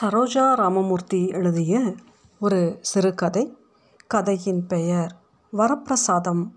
[0.00, 1.94] சரோஜா ராமமூர்த்தி எழுதிய
[2.40, 3.56] ஒரு சிறுகதை
[4.06, 5.12] கதையின் பெயர்
[5.52, 6.50] வரப்பிரசாதம்.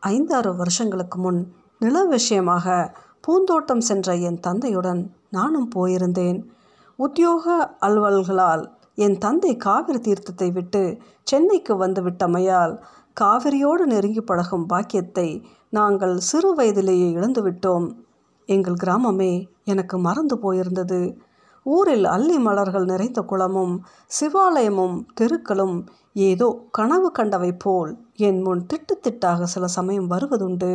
[0.00, 6.44] ஐந்தாறு வருஷங்களுக்கு முன் நில விஷயமாக பூந்தோட்டம் சென்ற என் தந்தையுடன் நானும் போயிருந்தேன்.
[6.96, 12.82] உத்தியோக அலுவல்களால் என் தந்தை காவிரி தீர்த்தத்தை விட்டு சென்னைக்கு வந்து விட்டமையால்
[13.20, 17.96] காவிரியோடு நெருங்கி பழகும் பாக்கியத்தை நாங்கள் சிறு வயதிலேயே இழந்துவிட்டோம்.
[18.46, 21.16] எங்கள் கிராமமே எனக்கு மறந்து போயிருந்தது.
[21.66, 23.74] ஊரில் அல்லி மலர்கள் நிறைந்த குளமும்
[24.20, 25.76] சிவாலயமும் தெருக்களும்
[26.12, 30.72] ஏதோ கனவு கண்டவை போல் என் முன் திட்டு திட்டாக சில சமயம் வருவதுண்டு.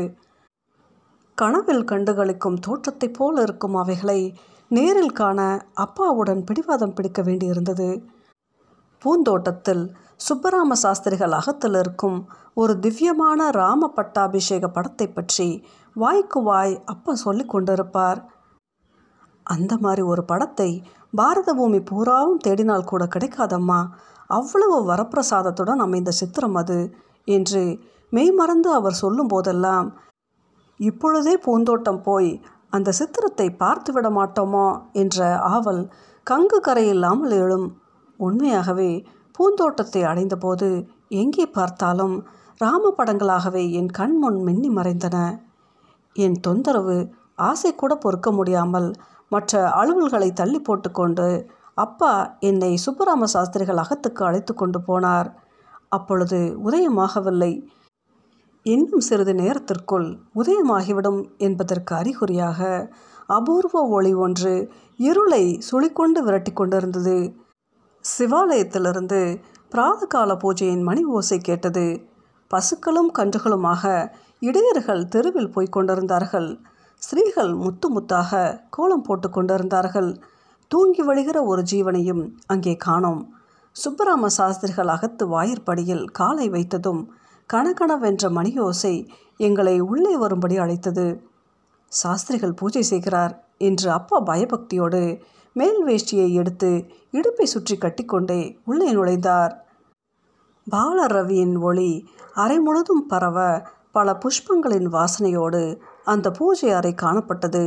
[1.38, 4.20] கனவில் கண்டுகளிக்கும் தோற்றத்தைப் போல் இருக்கும் அவைகளை
[4.72, 5.40] நேரில் காண
[5.74, 7.90] அப்பாவுடன் பிடிவாதம் பிடிக்க வேண்டியிருந்தது.
[9.02, 9.84] பூந்தோட்டத்தில்
[10.30, 12.18] சுப்பராம சாஸ்திரிகள் அகத்தில் இருக்கும்
[12.54, 15.50] ஒரு திவ்யமான ராம பட்டாபிஷேக படத்தை பற்றி
[15.96, 18.20] வாய்க்கு வாய் அப்பா சொல்லி கொண்டிருப்பார்.
[19.48, 20.70] அந்த மாதிரி ஒரு படத்தை
[21.14, 23.80] பாரத பூமி பூராவும் தேடினால் கூட கிடைக்காதம்மா.
[24.30, 26.80] அவ்வளவு வரப்பிரசாதத்துடன் அமைந்த சித்திரம் அது
[27.28, 27.62] என்று
[28.12, 29.88] மெய்மறந்து அவர் சொல்லும் போதெல்லாம்
[30.80, 32.32] இப்பொழுதே பூந்தோட்டம் போய்
[32.70, 34.68] அந்த சித்திரத்தை பார்த்து விட மாட்டோமா?
[34.94, 35.18] என்ற
[35.54, 35.82] ஆவல்
[36.28, 37.68] கங்கு கரையில்லாமல் எழும்.
[38.20, 38.92] உண்மையாகவே
[39.40, 40.68] பூந்தோட்டத்தை அடைந்தபோது
[41.22, 42.16] எங்கே பார்த்தாலும்
[42.62, 45.18] ராம படங்களாகவே என் கண் முன் மின்னி மறைந்தன.
[46.16, 46.98] என் தொந்தரவு
[47.48, 48.90] ஆசை கூட பொறுக்க முடியாமல்
[49.30, 55.34] மற்ற அலுவல்களை தள்ளி போட்டுக்கொண்டு அப்பா என்னை சுப்பராம சாஸ்திரிகள் அகத்துக்கு அழைத்து கொண்டு போனார்.
[55.90, 57.52] அப்பொழுது உதயமாகவில்லை.
[58.66, 62.92] இன்னும் சிறிது நேரத்திற்குள் உதயமாகிவிடும் என்பதற்கு அறிகுறியாக
[63.28, 67.34] அபூர்வ ஒளி ஒன்று இருளை சுழிக்கொண்டு விரட்டி கொண்டிருந்தது.
[68.06, 69.42] சிவாலயத்திலிருந்து
[69.72, 71.86] பிராதகால பூஜையின் மணி ஓசை கேட்டது.
[72.52, 76.50] பசுக்களும் கன்றுகளுமாக இடையர்கள் தெருவில் போய்க் கொண்டிருந்தார்கள்.
[77.02, 78.32] ஸ்திரீகள் முத்து முத்தாக
[78.70, 80.10] கோலம் போட்டு கொண்டிருந்தார்கள்.
[80.72, 83.22] தூங்கி வழிகிற ஒரு ஜீவனையும் அங்கே காணோம்.
[83.76, 87.02] சுப்பராம சாஸ்திரிகள் அகத்து வாயிற்படியில் காலை வைத்ததும்
[87.50, 88.96] கணக்கணவென்ற மணியோசை
[89.38, 91.08] எங்களை உள்ளே வரும்படி அழைத்தது.
[91.92, 95.02] சாஸ்திரிகள் பூஜை செய்கிறார் என்று அப்பா பயபக்தியோடு
[95.56, 96.72] மேல் வேஷ்டியை எடுத்து
[97.12, 99.54] இடுப்பை சுற்றி கட்டிக்கொண்டே உள்ளே நுழைந்தார்.
[100.68, 101.92] பால ரவியின் ஒளி
[102.34, 103.38] அரை முழுதும் பரவ
[103.92, 105.62] பல புஷ்பங்களின் வாசனையோடு
[106.08, 107.64] அந்த பூஜை அறை காணப்பட்டது.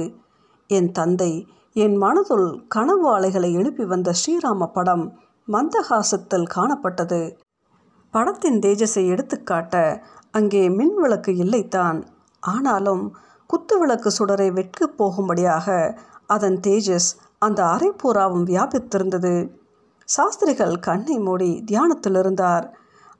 [0.66, 1.32] என் தந்தை
[1.76, 5.04] என் மனதுள் கனவு அலைகளை எழுப்பி வந்த ஸ்ரீராம படம்
[5.48, 7.20] மந்தகாசத்தில் காணப்பட்டது.
[8.10, 9.74] படத்தின் தேஜஸை எடுத்துக்காட்ட
[10.30, 11.98] அங்கே மின் விளக்கு இல்லைத்தான்.
[12.42, 13.04] ஆனாலும்
[13.46, 15.96] குத்து விளக்கு சுடரை வெட்கு போகும்படியாக
[16.26, 17.08] அதன் தேஜஸ்
[17.38, 19.34] அந்த அரை பூராவும் வியாபித்திருந்தது.
[20.08, 22.66] சாஸ்திரிகள் கண்ணை மூடி தியானத்தில் இருந்தார்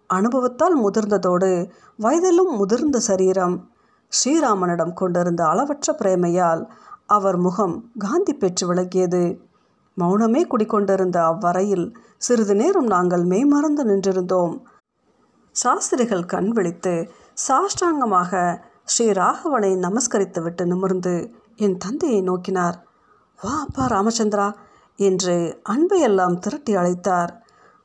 [0.07, 1.51] அனுபவத்தால் முதிர்ந்ததோடு
[1.99, 3.57] வயதிலும் முதிர்ந்த சரீரம்
[4.13, 6.63] ஸ்ரீராமனிடம் கொண்டிருந்த அளவற்ற பிரேமையால்
[7.07, 9.23] அவர் முகம் காந்தி பெற்று விளக்கியது.
[9.97, 11.87] மௌனமே குடிக்கொண்டிருந்த அவ்வரையில்
[12.19, 14.55] சிறிது நேரம் நாங்கள் மெய்மறந்து நின்றிருந்தோம்.
[15.53, 16.95] சாஸ்திரிகள் கண் விழித்து
[17.47, 18.33] சாஷ்டாங்கமாக
[18.85, 21.15] ஸ்ரீ ராகவனை நமஸ்கரித்துவிட்டு நிமிர்ந்து
[21.57, 22.77] என் தந்தையை நோக்கினார்.
[23.39, 24.49] வா அப்பா ராமச்சந்திரா
[24.99, 25.37] என்று
[25.69, 27.33] அன்பையெல்லாம் திரட்டி அழைத்தார்.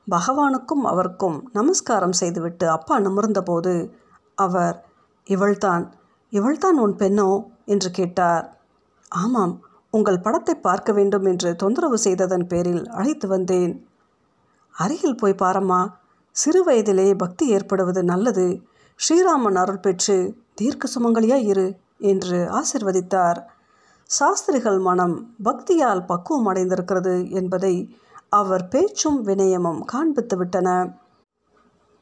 [0.07, 3.73] பகவானுக்கும் அவருக்கும் நமஸ்காரம் செய்துவிட்டு அப்பா நிமிர்ந்தபோது
[4.37, 4.77] அவர்
[5.27, 5.85] இவள்தான்
[6.29, 7.29] இவள்தான் உன் பெண்ணோ?
[7.65, 8.45] என்று கேட்டார்.
[9.09, 9.53] ஆமாம்
[9.91, 13.73] உங்கள் படத்தை பார்க்க வேண்டும் என்று தொந்தரவு செய்ததன் பேரில் அழைத்து வந்தேன்.
[14.75, 15.81] அருகில் போய் பாரம்மா
[16.31, 18.61] சிறு வயதிலே பக்தி ஏற்படுவது நல்லது.
[18.99, 20.17] ஸ்ரீராமன் அருள் பெற்று
[20.53, 23.39] தீர்க்க சுமங்கலியாய் இரு என்று ஆசிர்வதித்தார்.
[24.09, 27.75] சாஸ்திரிகள் மனம் பக்தியால் பக்குவம் அடைந்திருக்கிறது என்பதை
[28.29, 30.69] அவர் பேச்சும் வினயமும் காண்பித்து விட்டன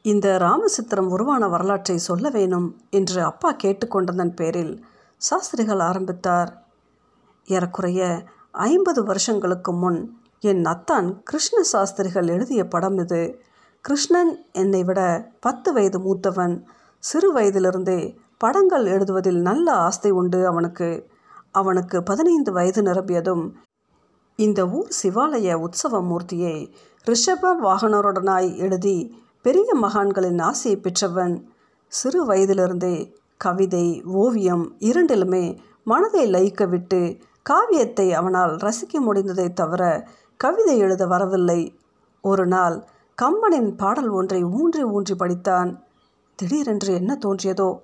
[0.04, 4.84] இந்த ராமசித்திரம் உருவான வரலாற்றை சொல்ல வேணும் என்று அப்பா கேட்டுக்கொண்டதன் பேரில்
[5.16, 6.64] சாஸ்திரிகள் ஆரம்பித்தார்.
[7.44, 8.22] ஏறக்குறைய
[8.52, 13.40] ஐம்பது வருஷங்களுக்கு முன் என் அத்தான் கிருஷ்ண சாஸ்திரிகள் எழுதிய படம் இது.
[13.80, 16.62] கிருஷ்ணன் என்னை விட பத்து வயது மூத்தவன்.
[16.98, 21.08] சிறு வயதிலிருந்தே படங்கள் எழுதுவதில் நல்ல ஆஸ்தை உண்டு அவனுக்கு.
[21.52, 23.52] அவனுக்கு பதினைந்து வயது நிரம்பியதும்
[24.36, 26.56] இந்த ஊர் சிவாலய உற்சவ மூர்த்தியை
[27.06, 31.34] ரிஷப வாகனருடனாய் எழுதி பெரிய மகான்களின் ஆசையை பெற்றவன்.
[31.92, 32.96] சிறு வயதிலிருந்தே
[33.36, 37.00] கவிதை ஓவியம் இரண்டிலுமே மனதை லயிக்க விட்டு
[37.42, 39.82] காவியத்தை அவனால் ரசிக்க முடிந்ததை தவிர
[40.36, 41.60] கவிதை எழுத வரவில்லை.
[42.20, 42.76] ஒரு நாள்
[43.22, 45.70] கம்மனின் பாடல் ஒன்றை ஊன்றி ஊன்றி படித்தான்.
[46.36, 47.78] திடீரென்று என்ன தோன்றியதோ?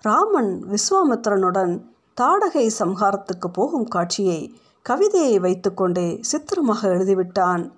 [0.00, 1.74] ராமன் விஸ்வாமித்திரனுடன்
[2.20, 4.40] தாடகை சம்ஹாரத்துக்கு போகும் காட்சியை
[4.82, 7.70] கவிதையை வைத்துக்கொண்டே சித்திரமாக எழுதிவிட்டான்.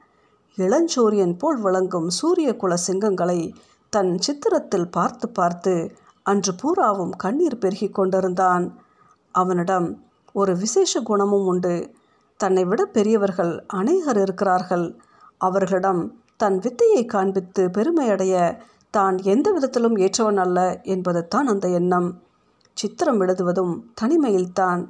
[0.59, 3.41] இளஞ்சூரியன் போல் விளங்கும் சூரிய குல சிங்கங்களை
[3.93, 5.75] தன் சித்திரத்தில் பார்த்து பார்த்து
[6.23, 8.65] அன்று பூராவும் கண்ணீர் பெருகி கொண்டிருந்தான்.
[9.35, 9.89] அவனிடம்
[10.33, 11.75] ஒரு விசேஷ குணமும் உண்டு.
[12.37, 14.87] தன்னை விட பெரியவர்கள் அநேகர் இருக்கிறார்கள்.
[15.39, 16.03] அவர்களிடம்
[16.37, 18.35] தன் வித்தையை காண்பித்து பெருமையடைய
[18.91, 22.09] தான் எந்த விதத்திலும் ஏற்றவன் அல்ல என்பது தான் அந்த எண்ணம்.
[22.77, 24.83] சித்திரம் எழுதுவதும் தனிமையில்தான்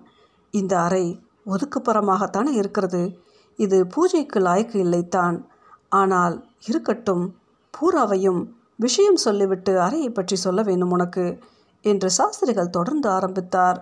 [0.51, 1.05] இந்த அறை
[1.47, 3.03] ஒதுக்குப்புறமாகத்தானே இருக்கிறது.
[3.59, 5.37] இது பூஜைக்கு லாய்க்கு இல்லைத்தான்
[5.95, 6.37] ஆனால்
[6.67, 7.25] இருக்கட்டும்
[7.75, 8.41] பூராவையும்
[8.77, 11.25] விஷயம் சொல்லிவிட்டு அறையை பற்றி சொல்ல வேண்டும் உனக்கு
[11.85, 13.79] என்று சாஸ்திரிகள் தொடர்ந்து ஆரம்பித்தார்.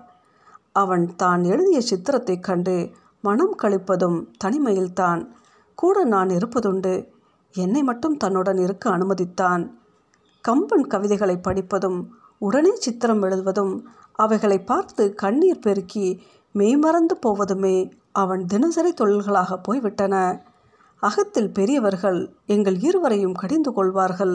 [0.73, 2.77] அவன் தான் எழுதிய சித்திரத்தை கண்டு
[3.25, 5.21] மனம் கழிப்பதும் தனிமையில்தான்.
[5.79, 6.95] கூட நான் இருப்பதுண்டு.
[7.55, 9.63] என்னை மட்டும் தன்னுடன் இருக்க அனுமதித்தான்.
[10.45, 12.01] கம்பன் கவிதைகளை படிப்பதும்
[12.39, 13.75] உடனே சித்திரம் எழுதுவதும்
[14.19, 16.07] அவைகளை பார்த்து கண்ணீர் பெருக்கி
[16.55, 17.77] மெய்மறந்து போவதுமே
[18.13, 20.15] அவன் தினசரி தொழில்களாக போய்விட்டன.
[21.03, 24.35] அகத்தில் பெரியவர்கள் எங்கள் இருவரையும் கடிந்து கொள்வார்கள்.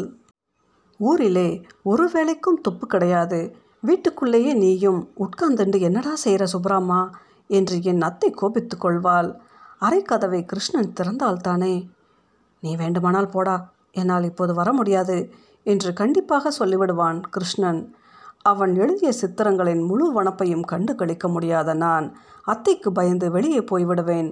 [1.00, 1.50] ஊரிலே
[1.84, 3.40] ஒரு வேளைக்கும் துப்பு கிடையாது.
[3.82, 7.02] வீட்டுக்குள்ளேயே நீயும் உட்கார்ந்துண்டு என்னடா செய்கிற சுப்ராமா
[7.48, 9.30] என்று என் அத்தை கோபித்து கொள்வாள்.
[9.82, 11.74] அரைக்கதவை கிருஷ்ணன் திறந்தால்தானே
[12.64, 13.58] நீ வேண்டுமானால் போடா.
[13.92, 15.18] என்னால் இப்போது வர முடியாது
[15.64, 17.82] என்று கண்டிப்பாக சொல்லிவிடுவான் கிருஷ்ணன்.
[18.42, 22.06] அவன் எழுதிய சித்திரங்களின் முழு வனப்பையும் கண்டு கழிக்க முடியாத நான்
[22.44, 24.30] அத்தைக்கு பயந்து வெளியே போய்விடுவேன்.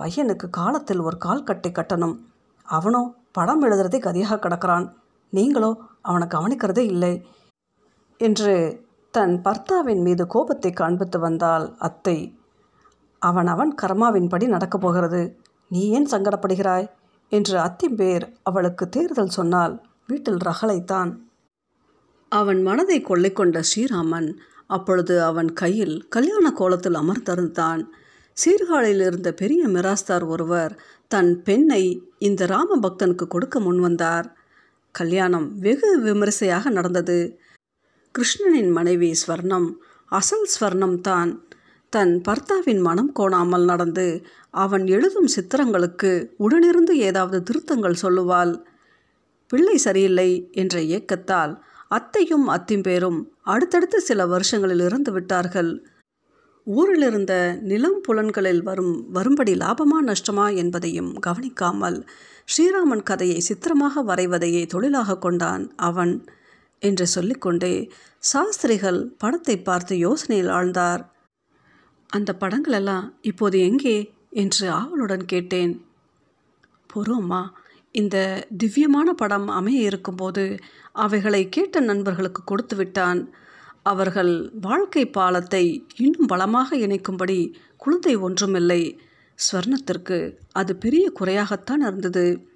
[0.00, 2.16] பையனுக்கு காலத்தில் ஒரு கால் கட்டை கட்டணும்.
[2.62, 4.92] அவனோ படம் எழுதுறதே கதியாக கிடக்கிறான்.
[5.30, 7.26] நீங்களோ அவனை கவனிக்கிறதே இல்லை.
[8.18, 12.38] என்று தன் பர்த்தாவின் மீது கோபத்தை காண்பித்து வந்தால் அத்தை.
[13.18, 15.40] அவன் அவன் கர்மாவின்படி நடக்கப் போகிறது.
[15.68, 16.90] நீ ஏன் சங்கடப்படுகிறாய்?
[17.28, 21.10] என்று அத்திம்பேர் அவளுக்கு தேர்தல் சொன்னால் வீட்டில் ரகளைத்தான்.
[22.28, 24.36] அவன் மனதை கொள்ளை கொண்ட ஸ்ரீராமன்
[24.66, 27.82] அப்பொழுது அவன் கையில் கல்யாண கோலத்தில் அமர்ந்திருந்தான்.
[28.36, 30.72] சீர்காழியில் இருந்த பெரிய மிராஸ்தார் ஒருவர்
[31.10, 31.82] தன் பெண்ணை
[32.18, 34.26] இந்த ராம பக்தனுக்கு கொடுக்க முன்வந்தார்
[34.94, 37.18] கல்யாணம் வெகு விமரிசையாக நடந்தது.
[38.14, 39.68] கிருஷ்ணனின் மனைவி ஸ்வர்ணம்
[40.12, 41.30] அசல் ஸ்வர்ணம் தான்.
[41.92, 44.06] தன் பர்த்தாவின் மனம் கோணாமல் நடந்து
[44.54, 48.52] அவன் எழுதும் சித்திரங்களுக்கு உடனிருந்து ஏதாவது திருத்தங்கள் சொல்லுவாள்.
[49.50, 51.52] பிள்ளை சரியில்லை என்ற இயக்கத்தால்
[51.88, 55.72] அத்தையும் அத்திம்பேரும் அடுத்தடுத்து சில வருஷங்களில் இருந்து விட்டார்கள்
[56.66, 61.98] ஊரில் இருந்த நிலம் புலன்களில் வரும் வரும்படி லாபமா நஷ்டமா என்பதையும் கவனிக்காமல்
[62.46, 66.14] ஸ்ரீராமன் கதையை சித்திரமாக வரைவதையே தொழிலாக கொண்டான் அவன்
[66.82, 67.74] என்று சொல்லிக்கொண்டே
[68.22, 71.02] சாஸ்திரிகள் படத்தை பார்த்து யோசனையில் ஆழ்ந்தார்.
[72.10, 73.96] அந்த படங்களெல்லாம் இப்போது எங்கே?
[74.30, 75.72] என்று ஆவலுடன் கேட்டேன்.
[76.90, 77.42] பொறும்மா
[77.94, 78.16] இந்த
[78.56, 80.44] திவ்யமான படம் அமைய இருக்கும்போது
[80.92, 83.20] அவைகளை கேட்ட நண்பர்களுக்கு கொடுத்து விட்டான்
[83.82, 89.00] அவர்கள் வாழ்க்கை பாலத்தை இன்னும் பலமாக இணைக்கும்படி குழந்தை ஒன்றுமில்லை
[89.38, 92.50] ஸ்வர்ணத்திற்கு அது பெரிய குறையாகத்தான் இருந்தது.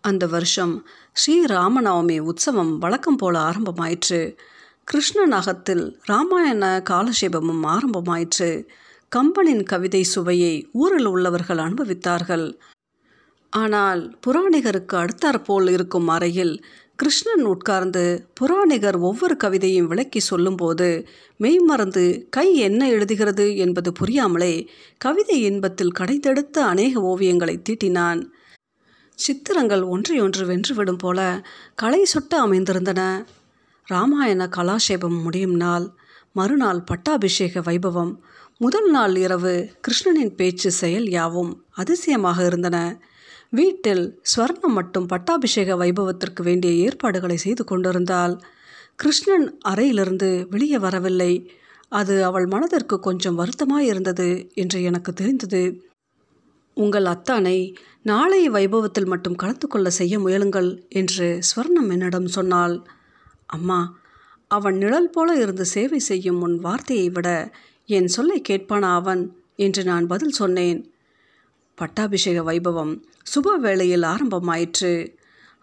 [0.00, 4.36] அந்த வருஷம் ஸ்ரீராமநவமி உற்சவம் வழக்கம் போல ஆரம்பமாயிற்று.
[4.92, 8.66] கிருஷ்ணநாகத்தில் ராமாயண காலசேபமும் ஆரம்பமாயிற்று.
[9.16, 12.58] கம்பனின் கவிதை சுவையை ஊரில் உள்ளவர்கள் அனுபவித்தார்கள்.
[13.52, 16.54] ஆனால் புராணிகருக்கு அடுத்தாற்போல் இருக்கும் அறையில்
[16.96, 18.02] கிருஷ்ணன் உட்கார்ந்து
[18.34, 20.88] புராணிகர் ஒவ்வொரு கவிதையும் விளக்கி சொல்லும்போது
[21.36, 24.54] மெய்மறந்து கை என்ன எழுதுகிறது என்பது புரியாமலே
[24.98, 28.20] கவிதை இன்பத்தில் கடைத்தெடுத்த அநேக ஓவியங்களை தீட்டினான்.
[29.18, 31.20] சித்திரங்கள் ஒன்றையொன்று வென்றுவிடும் போல
[31.74, 33.02] களை சொட்ட அமைந்திருந்தன.
[33.88, 35.86] ராமாயண கலாஷேபம் முடியும் நாள்
[36.32, 38.12] மறுநாள் பட்டாபிஷேக வைபவம்
[38.58, 39.54] முதல் நாள் இரவு
[39.88, 42.78] கிருஷ்ணனின் பேச்சு செயல் யாவும் அதிசயமாக இருந்தன.
[43.56, 48.34] வீட்டில் ஸ்வர்ணம் மட்டும் பட்டாபிஷேக வைபவத்திற்கு வேண்டிய ஏற்பாடுகளை செய்து கொண்டிருந்தால்
[48.96, 51.32] கிருஷ்ணன் அறையிலிருந்து வெளியே வரவில்லை.
[51.92, 55.62] அது அவள் மனதிற்கு கொஞ்சம் வருத்தமாயிருந்தது என்று எனக்கு தெரிந்தது.
[56.76, 57.58] உங்கள் அத்தானை
[58.02, 62.76] நாளைய வைபவத்தில் மட்டும் கலந்து கொள்ள செய்ய முயலுங்கள் என்று ஸ்வர்ணம் என்னிடம் சொன்னாள்.
[63.46, 63.80] அம்மா
[64.50, 67.28] அவன் நிழல் போல இருந்து சேவை செய்யும் உன் வார்த்தையை விட
[67.88, 69.22] என் சொல்லை கேட்பானா அவன்?
[69.56, 70.80] என்று நான் பதில் சொன்னேன்.
[71.80, 72.92] பட்டாபிஷேக வைபவம்
[73.32, 74.92] சுப வேளையில் ஆரம்பமாயிற்று.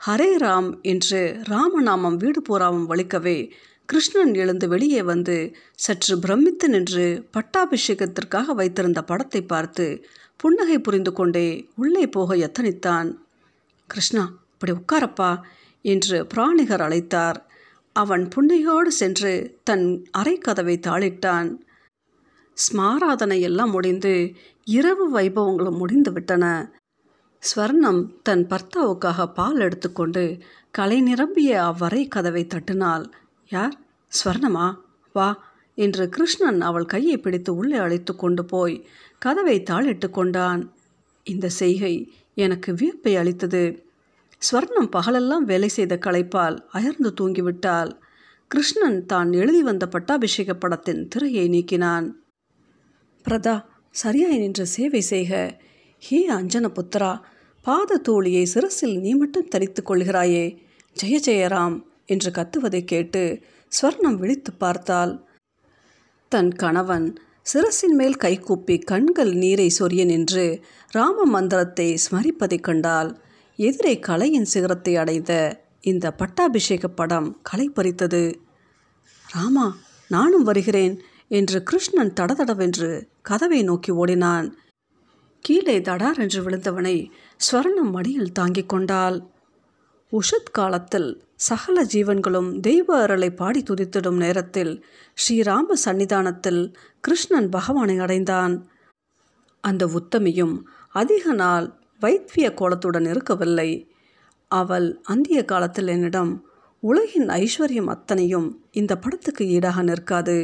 [0.05, 3.37] ஹரே ராம் என்று ராமநாமம் வீடு பூராவும் வலிக்கவே
[3.85, 5.37] கிருஷ்ணன் எழுந்து வெளியே வந்து
[5.75, 9.87] சற்று பிரமித்து நின்று பட்டாபிஷேகத்திற்காக வைத்திருந்த படத்தை பார்த்து
[10.35, 13.09] புன்னகை புரிந்து கொண்டே உள்ளே போக எத்தனித்தான்
[13.89, 15.31] கிருஷ்ணா இப்படி உட்காரப்பா
[15.85, 17.39] என்று பிராணிகர் அழைத்தார்.
[17.95, 19.31] அவன் புன்னகையோடு சென்று
[19.63, 19.85] தன்
[20.17, 21.49] அரைக்கதவை தாளிட்டான்.
[22.57, 24.13] ஸ்மாராதனை எல்லாம் முடிந்து
[24.67, 26.71] இரவு வைபவங்களும் முடிந்து விட்டன
[27.43, 30.37] ஸ்வர்ணம் தன் பர்த்தாவுக்காக பால் எடுத்துக்கொண்டு
[30.71, 33.05] கலை நிரம்பிய அவ்வரை கதவை தட்டினாள்.
[33.49, 33.75] யார்?
[34.11, 34.75] ஸ்வர்ணமா?
[35.13, 35.43] வா
[35.75, 38.87] என்று கிருஷ்ணன் அவள் கையை பிடித்து உள்ளே அழைத்து கொண்டு போய்
[39.19, 40.73] கதவை தாளிட்டு கொண்டான்.
[41.23, 43.85] இந்த செய்கை எனக்கு வியப்பை அளித்தது.
[44.51, 47.91] ஸ்வர்ணம் பகலெல்லாம் வேலை செய்த களைப்பால் அயர்ந்து தூங்கிவிட்டாள்.
[48.47, 52.07] கிருஷ்ணன் தான் எழுதி வந்த பட்டாபிஷேக படத்தின் திரையை நீக்கினான்.
[53.25, 53.55] பிரதா
[53.93, 55.59] சரியாய் நின்று சேவை செய்க.
[55.97, 57.11] ஹே அஞ்சன புத்திரா
[57.65, 60.45] பாத தோழியை சிரசில் நீ மட்டும் தரித்து கொள்கிறாயே.
[60.95, 63.21] ஜெய ஜெயராம் என்று கத்துவதை கேட்டு
[63.71, 65.13] ஸ்வர்ணம் விழித்து பார்த்தால்
[66.31, 67.07] தன் கணவன்
[67.53, 70.45] சிரசின் மேல் கைகூப்பி கண்கள் நீரை சொரிய நின்று
[70.91, 73.09] ராம மந்திரத்தை ஸ்மரிப்பதைக் கண்டால்
[73.59, 75.33] எதிரே கலையின் சிகரத்தை அடைந்த
[75.81, 78.23] இந்த பட்டாபிஷேக படம் களை பறித்தது.
[79.27, 79.67] ராமா
[80.09, 80.95] நானும் வருகிறேன்.
[81.33, 84.47] என்று கிருஷ்ணன் தடதடவென்று கதவை நோக்கி ஓடினான்.
[85.39, 87.09] கீழே தடார் என்று விழுந்தவனை
[87.45, 89.17] ஸ்வர்ணம் மடியில் தாங்கிக் கொண்டாள்.
[90.11, 96.61] உஷத் காலத்தில் சகல ஜீவன்களும் தெய்வ அருளை பாடி துதித்திடும் நேரத்தில் ஸ்ரீராம சன்னிதானத்தில்
[97.01, 98.55] கிருஷ்ணன் பகவானை அடைந்தான்.
[99.61, 100.55] அந்த உத்தமியும்
[100.89, 101.67] அதிக நாள்
[101.99, 103.69] வைத்திய கோலத்துடன் இருக்கவில்லை.
[104.47, 106.33] அவள் அந்திய காலத்தில் என்னிடம்
[106.79, 110.37] உலகின் ஐஸ்வர்யம் அத்தனையும் இந்த படத்துக்கு ஈடாக நிற்காது.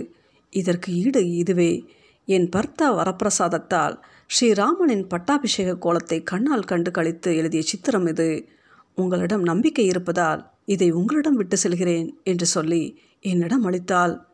[0.49, 1.89] இதற்கு ஈடு இதுவே.
[2.25, 3.95] என் பர்த்தா வரப்பிரசாதத்தால்
[4.27, 8.47] ஸ்ரீராமனின் பட்டாபிஷேக கோலத்தை கண்ணால் கண்டு கழித்து எழுதிய சித்திரம் இது.
[8.95, 14.27] உங்களிடம் நம்பிக்கை இருப்பதால் இதை உங்களிடம் விட்டு செல்கிறேன் என்று சொல்லி என்னிடம் அளித்தாள்.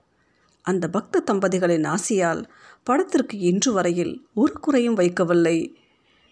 [0.62, 2.50] அந்த பக்த தம்பதிகளின் ஆசியால்
[2.84, 5.76] படத்திற்கு இன்று வரையில் ஒரு குறையும் வைக்கவில்லை.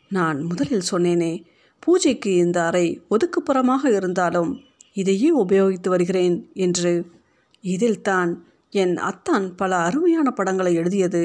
[0.07, 1.43] நான் முதலில் சொன்னேனே
[1.79, 4.51] பூஜைக்கு இந்த அறை ஒதுக்குப்புறமாக இருந்தாலும்
[4.93, 7.05] இதையே உபயோகித்து வருகிறேன் என்று.
[7.61, 8.31] இதில் தான்
[8.73, 11.23] என் அத்தான் பல அருமையான படங்களை எழுதியது.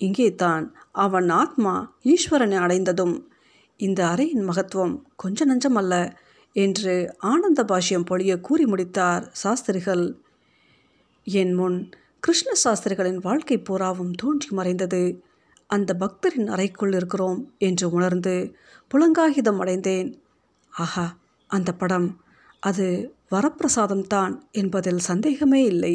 [0.00, 0.64] இங்கே தான்
[1.04, 3.16] அவன் ஆத்மா ஈஸ்வரனை அடைந்ததும்
[3.80, 5.94] இந்த அறையின் மகத்துவம் கொஞ்ச நஞ்சமல்ல
[6.56, 10.04] என்று ஆனந்த பாஷ்யம் பொழிய கூறி முடித்தார் சாஸ்திரிகள்.
[11.26, 11.78] என் முன்
[12.20, 15.02] கிருஷ்ண சாஸ்திரிகளின் வாழ்க்கை பூராவும் தோன்றி மறைந்தது.
[15.66, 18.34] அந்த பக்தரின் அறைக்குள் இருக்கிறோம் என்று உணர்ந்து
[18.90, 20.10] புலங்காகிதம் அடைந்தேன்.
[20.72, 21.06] ஆஹா
[21.50, 22.08] அந்த படம்
[22.60, 22.86] அது
[23.30, 25.94] வரப்பிரசாதம்தான் என்பதில் சந்தேகமே இல்லை.